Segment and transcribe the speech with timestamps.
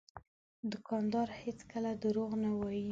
[0.71, 2.79] دوکاندار هېڅکله دروغ نه وایي.